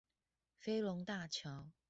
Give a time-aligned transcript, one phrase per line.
[0.57, 1.67] 飛龍大橋